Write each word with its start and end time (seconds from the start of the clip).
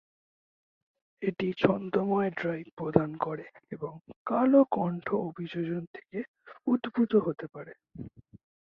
এটি 1.21 1.47
ছন্দময় 1.57 2.31
ড্রাইভ 2.31 2.65
প্রদান 2.77 3.09
করে 3.17 3.45
এবং 3.71 3.93
কালো 4.25 4.61
কণ্ঠ 4.71 5.07
অভিযোজন 5.29 5.83
থেকে 5.93 6.19
উদ্ভূত 6.67 7.11
হতে 7.17 7.45
পারে। 7.47 7.73